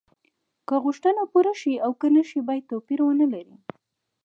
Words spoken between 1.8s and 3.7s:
او که نشي باید توپیر ونلري.